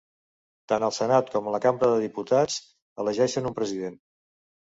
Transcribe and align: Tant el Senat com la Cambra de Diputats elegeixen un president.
Tant 0.71 0.85
el 0.87 0.93
Senat 0.95 1.29
com 1.33 1.49
la 1.55 1.59
Cambra 1.65 1.89
de 1.91 1.99
Diputats 2.05 2.57
elegeixen 3.05 3.51
un 3.53 3.55
president. 3.61 4.01